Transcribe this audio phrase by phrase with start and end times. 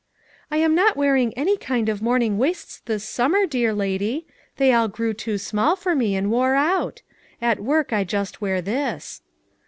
[0.49, 4.25] "I am not wearing any kind of morning waists this summer, dear lady;
[4.57, 7.03] they all grew too small for me, and wore out.
[7.39, 9.21] At work I just wear this."